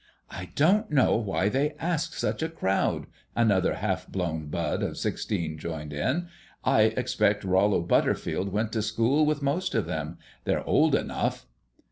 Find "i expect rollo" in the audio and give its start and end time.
6.63-7.81